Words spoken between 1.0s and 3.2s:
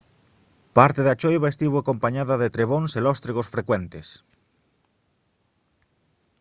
da choiva estivo acompañada de trebóns e